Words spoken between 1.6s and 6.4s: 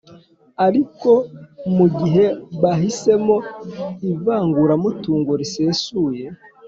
mu gihe bahisemo ivanguramutungo risesuye,